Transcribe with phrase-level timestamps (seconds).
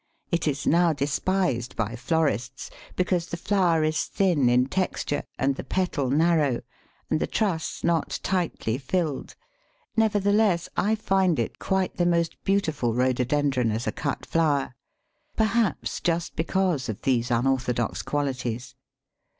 [0.31, 5.63] It is now despised by florists, because the flower is thin in texture and the
[5.63, 6.61] petal narrow,
[7.11, 9.35] and the truss not tightly filled.
[9.95, 14.73] Nevertheless I find it quite the most beautiful Rhododendron as a cut flower,
[15.35, 18.73] perhaps just because of these unorthodox qualities.